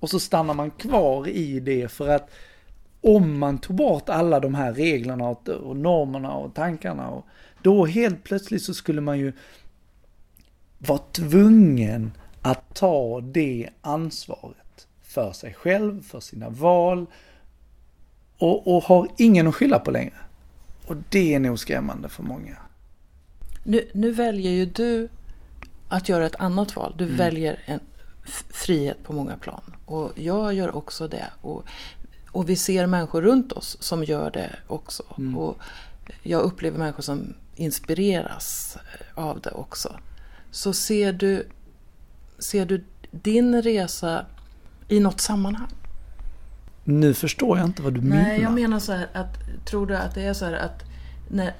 [0.00, 2.30] Och så stannar man kvar i det för att
[3.00, 7.26] om man tog bort alla de här reglerna och, normerna och tankarna, och
[7.62, 9.32] då helt plötsligt så skulle man ju
[10.78, 17.06] vara tvungen att ta det ansvaret för sig själv, för sina val
[18.38, 20.23] och, och har ingen att skylla på längre.
[20.86, 22.56] Och det är nog skrämmande för många.
[23.64, 25.08] Nu, nu väljer ju du
[25.88, 26.94] att göra ett annat val.
[26.98, 27.16] Du mm.
[27.16, 27.80] väljer en
[28.50, 29.76] frihet på många plan.
[29.86, 31.26] Och jag gör också det.
[31.40, 31.66] Och
[32.34, 35.02] och vi ser människor runt oss som gör det också.
[35.18, 35.38] Mm.
[35.38, 35.58] Och
[36.22, 38.78] jag upplever människor som inspireras
[39.14, 39.96] av det också.
[40.50, 41.48] Så ser du,
[42.38, 44.26] ser du din resa
[44.88, 45.68] i något sammanhang?
[46.84, 48.24] Nu förstår jag inte vad du Nej, menar.
[48.24, 50.82] Nej, jag menar så här att, tror du att det är så här att
[51.28, 51.52] när,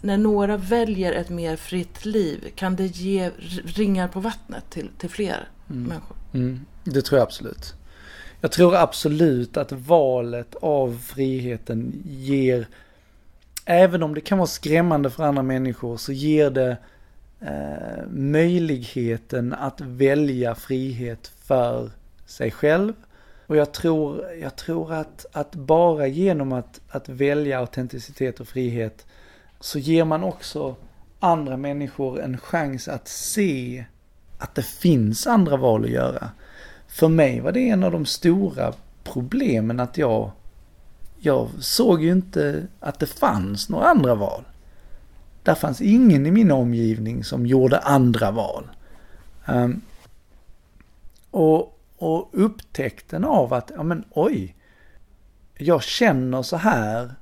[0.00, 3.30] när några väljer ett mer fritt liv, kan det ge
[3.64, 5.82] ringar på vattnet till, till fler mm.
[5.82, 6.16] människor?
[6.32, 6.66] Mm.
[6.84, 7.74] Det tror jag absolut.
[8.40, 12.68] Jag tror absolut att valet av friheten ger,
[13.64, 16.76] även om det kan vara skrämmande för andra människor, så ger det
[17.40, 21.90] eh, möjligheten att välja frihet för
[22.26, 22.92] sig själv.
[23.52, 29.06] Och jag tror, jag tror att, att bara genom att, att välja autenticitet och frihet
[29.60, 30.76] så ger man också
[31.20, 33.84] andra människor en chans att se
[34.38, 36.30] att det finns andra val att göra
[36.88, 38.72] för mig var det en av de stora
[39.04, 40.30] problemen att jag,
[41.18, 44.44] jag såg ju inte att det fanns några andra val.
[45.42, 48.70] Där fanns ingen i min omgivning som gjorde andra val.
[49.48, 49.80] Um,
[51.30, 51.71] och,
[52.02, 54.56] och upptäckten av att, ja men oj,
[55.54, 57.14] jag känner så här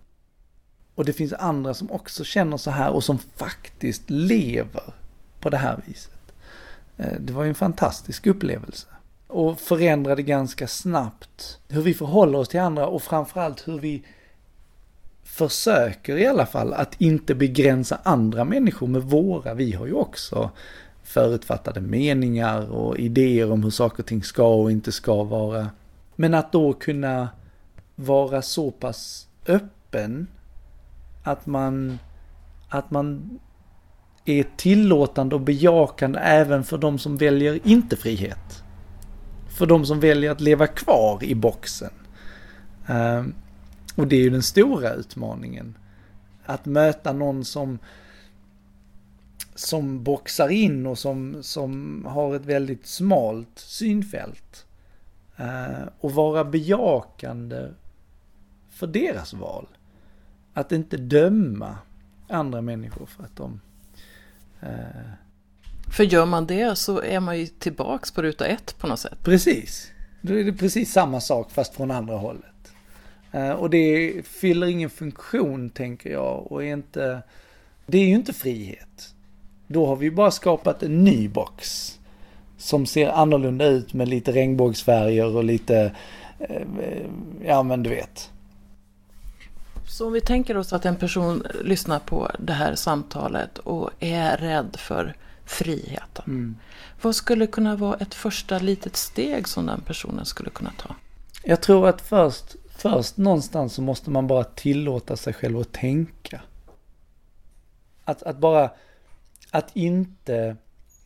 [0.94, 4.94] och det finns andra som också känner så här och som faktiskt lever
[5.40, 6.32] på det här viset.
[6.96, 8.86] Eh, det var ju en fantastisk upplevelse
[9.26, 14.02] och förändrade ganska snabbt hur vi förhåller oss till andra och framförallt hur vi
[15.24, 19.54] försöker i alla fall att inte begränsa andra människor med våra.
[19.54, 20.50] Vi har ju också
[21.10, 25.70] förutfattade meningar och idéer om hur saker och ting ska och inte ska vara.
[26.16, 27.28] Men att då kunna
[27.94, 30.26] vara så pass öppen
[31.22, 31.98] att man,
[32.68, 33.38] att man
[34.24, 38.64] är tillåtande och bejakande även för de som väljer inte frihet
[39.61, 41.90] för de som väljer att leva kvar i boxen.
[42.86, 43.34] Ehm,
[43.94, 45.78] och det är ju den stora utmaningen.
[46.46, 47.78] Att möta någon som
[49.61, 54.66] som boxar in och som, som har ett väldigt smalt synfält.
[55.40, 57.68] Uh, och vara bejakande
[58.70, 59.66] för deras val.
[60.54, 61.78] Att inte döma
[62.28, 63.61] andra människor för att de
[64.62, 65.12] uh,
[65.90, 69.18] för gör man det så är man ju tillbaks på ruta ett på något sätt.
[69.22, 69.92] Precis.
[70.20, 72.72] Då är det precis samma sak fast från andra hållet.
[73.32, 77.22] Eh, och det fyller ingen funktion tänker jag och är inte,
[77.86, 79.14] det är ju inte frihet.
[79.72, 81.92] Då har vi bara skapat en ny box.
[82.58, 85.92] Som ser annorlunda ut med lite regnbågsfärger och lite
[86.38, 86.66] eh,
[87.44, 88.30] ja men du vet.
[89.88, 94.36] Så om vi tänker oss att en person lyssnar på det här samtalet och är
[94.36, 96.24] rädd för friheten.
[96.26, 96.56] Mm.
[97.02, 100.94] Vad skulle kunna vara ett första litet steg som den personen skulle kunna ta?
[101.44, 106.40] Jag tror att först, först någonstans så måste man bara tillåta sig själv att tänka.
[108.04, 108.70] Att, att bara,
[109.51, 110.57] att inte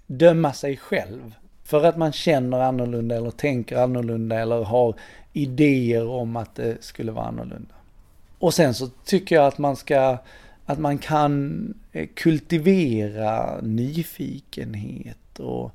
[0.06, 1.34] döma sig själv.
[1.64, 4.94] För att man känner annorlunda eller tänker annorlunda eller har
[5.32, 7.74] idéer om att det skulle vara annorlunda.
[8.38, 10.18] Och sen så tycker jag att man ska,
[10.66, 15.72] att man kan eh, kultivera nyfikenhet och,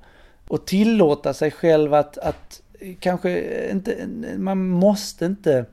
[0.48, 2.62] och tillåta sig själv att, att
[3.00, 4.08] kanske inte,
[4.38, 5.66] man måste inte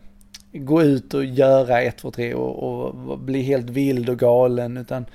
[0.52, 5.06] gå ut och göra ett, två, tre och, och bli helt vild och galen utan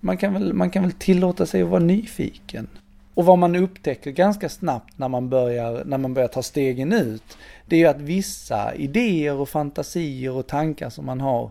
[0.00, 2.68] man kan, väl, man kan väl tillåta sig att vara nyfiken.
[3.14, 7.38] Och vad man upptäcker ganska snabbt när man börjar, när man börjar ta stegen ut,
[7.66, 11.50] det är ju att vissa idéer och fantasier och tankar som man har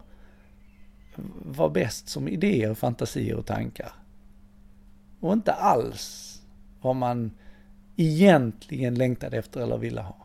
[1.45, 3.91] var bäst som idéer, fantasier och tankar.
[5.19, 6.35] Och inte alls
[6.81, 7.31] vad man
[7.95, 10.15] egentligen längtade efter eller ville ha.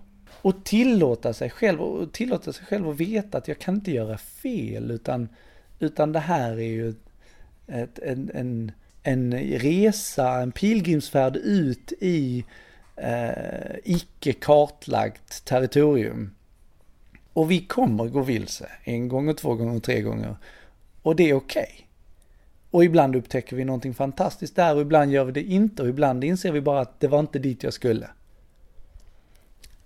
[0.43, 4.19] Och tillåta sig själv, och tillåta sig själv att veta att jag kan inte göra
[4.19, 5.29] fel utan,
[5.79, 6.95] utan det här är ju
[7.67, 12.45] ett, en, en, en resa, en pilgrimsfärd ut i
[12.97, 16.35] eh, icke kartlagt territorium.
[17.33, 20.37] Och vi kommer gå vilse en gång, två gånger, tre gånger.
[21.03, 21.63] Och det är okej.
[21.63, 21.85] Okay.
[22.71, 26.25] Och ibland upptäcker vi någonting fantastiskt där och ibland gör vi det inte och ibland
[26.25, 28.09] inser vi bara att det var inte dit jag skulle.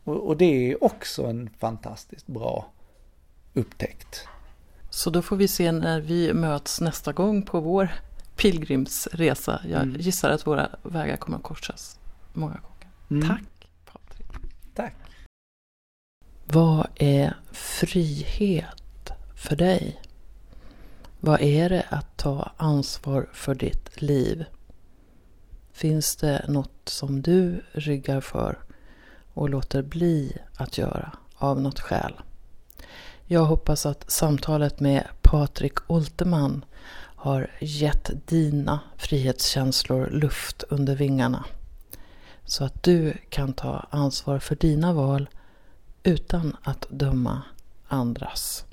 [0.05, 2.73] Och, och det är också en fantastiskt bra
[3.55, 4.29] upptäckt.
[4.91, 7.89] Så då får vi se när vi möts nästa gång på vår
[8.37, 9.61] pilgrimsresa.
[9.65, 10.01] Jag mm.
[10.01, 11.99] gissar att våra vägar kommer att korsas
[12.33, 12.89] många gånger.
[13.11, 13.29] Mm.
[13.29, 14.27] Tack Patrik.
[14.75, 14.95] Tack.
[16.45, 20.03] Vad är frihet för dig?
[21.21, 24.45] Vad är det att ta ansvar för ditt liv?
[25.73, 28.59] Finns det något som du ryggar för
[29.35, 32.13] och låter bli att göra av något skäl?
[33.31, 36.65] Jag hoppas att samtalet med Patrik Olteman
[37.17, 41.45] har gett dina frihetskänslor luft under vingarna.
[42.45, 45.29] Så att du kan ta ansvar för dina val
[46.03, 47.43] utan att döma
[47.89, 48.65] andras.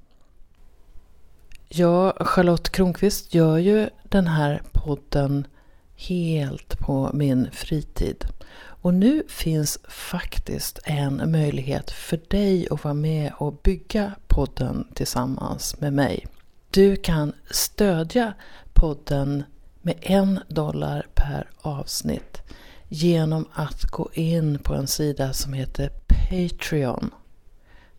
[1.70, 5.48] Ja, Charlotte Kronqvist gör ju den här podden
[5.96, 8.26] helt på min fritid.
[8.58, 15.80] Och nu finns faktiskt en möjlighet för dig att vara med och bygga podden tillsammans
[15.80, 16.26] med mig.
[16.70, 18.34] Du kan stödja
[18.74, 19.44] podden
[19.82, 22.42] med en dollar per avsnitt
[22.88, 27.12] genom att gå in på en sida som heter Patreon.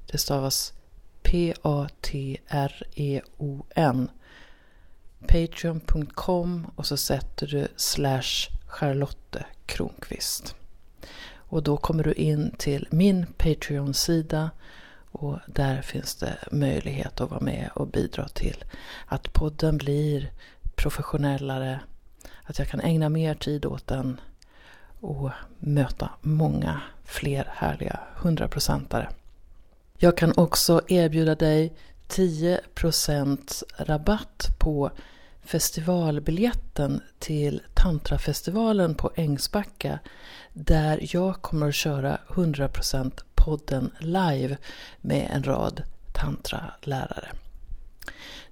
[0.06, 0.72] Det stavas
[1.22, 2.40] P-A-T-R-E-O-N.
[5.26, 10.54] Patreon.com och så sätter du slash Charlotte Kronqvist.
[11.34, 14.50] Och då kommer du in till min Patreon-sida
[15.12, 18.64] och där finns det möjlighet att vara med och bidra till
[19.06, 20.32] att podden blir
[20.74, 21.80] professionellare,
[22.42, 24.20] att jag kan ägna mer tid åt den
[25.00, 29.08] och möta många fler härliga hundraprocentare.
[29.98, 31.72] Jag kan också erbjuda dig
[32.08, 34.90] 10% rabatt på
[35.46, 39.98] festivalbiljetten till Tantrafestivalen på Ängsbacka
[40.52, 44.56] där jag kommer att köra 100% podden live
[45.00, 45.82] med en rad
[46.12, 47.28] tantralärare.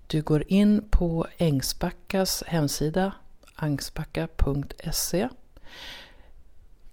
[0.06, 3.12] Du går in på Ängsbackas hemsida
[3.54, 5.28] angsbacka.se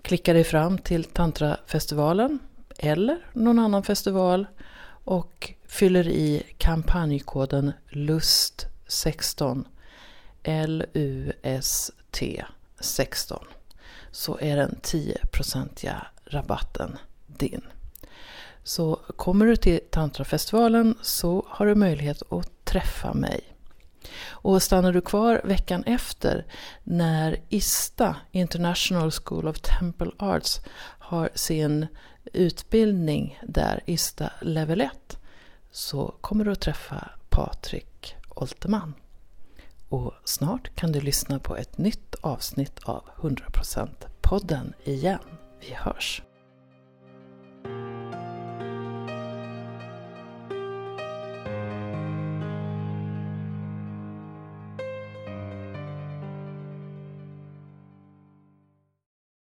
[0.02, 2.40] Klickar dig fram till Tantrafestivalen
[2.78, 4.48] eller någon annan festival
[5.04, 9.66] och fyller i kampanjkoden LUST16
[10.44, 12.46] L.U.S.T.
[12.80, 13.46] 16
[14.12, 17.62] så är den 10-procentiga rabatten din.
[18.64, 23.42] Så kommer du till Tantrafestivalen så har du möjlighet att träffa mig.
[24.30, 26.46] Och stannar du kvar veckan efter
[26.84, 30.62] när ISTA, International School of Temple Arts,
[31.00, 31.88] har sin
[32.34, 35.18] utbildning där, ISTA Level 1,
[35.72, 38.94] så kommer du att träffa Patrik Olteman
[39.92, 43.90] och snart kan du lyssna på ett nytt avsnitt av 100%
[44.22, 45.20] podden igen.
[45.60, 46.22] Vi hörs!